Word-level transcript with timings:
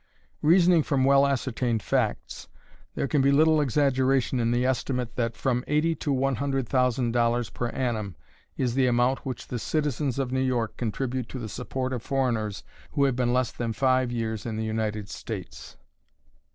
Reasoning 0.41 0.81
from 0.81 1.03
well 1.05 1.27
ascertained 1.27 1.83
facts, 1.83 2.47
there 2.95 3.07
can 3.07 3.21
be 3.21 3.31
little 3.31 3.61
exaggeration 3.61 4.39
in 4.39 4.49
the 4.49 4.65
estimate 4.65 5.15
that 5.15 5.37
from 5.37 5.63
eighty 5.67 5.93
to 5.93 6.11
one 6.11 6.37
hundred 6.37 6.67
thousand 6.67 7.11
dollars 7.11 7.51
per 7.51 7.69
annum 7.69 8.15
is 8.57 8.73
the 8.73 8.87
amount 8.87 9.27
which 9.27 9.49
the 9.49 9.59
citizens 9.59 10.17
of 10.17 10.31
New 10.31 10.41
York 10.41 10.75
contribute 10.75 11.29
to 11.29 11.37
the 11.37 11.47
support 11.47 11.93
of 11.93 12.01
foreigners 12.01 12.63
who 12.93 13.03
have 13.03 13.15
been 13.15 13.31
less 13.31 13.51
than 13.51 13.73
five 13.73 14.11
years 14.11 14.43
in 14.43 14.55
the 14.57 14.65
United 14.65 15.07
States. 15.07 15.77